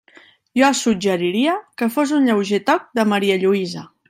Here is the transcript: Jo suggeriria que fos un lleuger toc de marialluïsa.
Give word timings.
Jo 0.59 0.71
suggeriria 0.79 1.53
que 1.81 1.91
fos 1.97 2.15
un 2.21 2.27
lleuger 2.31 2.63
toc 2.71 2.91
de 3.01 3.07
marialluïsa. 3.13 3.91